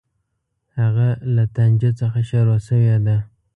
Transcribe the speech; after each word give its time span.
هغه 0.79 1.07
له 1.35 1.43
طنجه 1.55 1.91
څخه 1.99 2.19
شروع 2.29 2.59
شوې 2.67 2.97
ده. 3.05 3.17